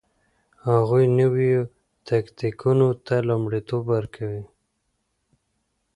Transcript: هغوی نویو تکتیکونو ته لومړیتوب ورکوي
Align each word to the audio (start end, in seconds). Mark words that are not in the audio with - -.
هغوی 0.67 1.05
نویو 1.17 1.61
تکتیکونو 2.07 2.87
ته 3.05 3.15
لومړیتوب 3.27 3.83
ورکوي 3.95 4.43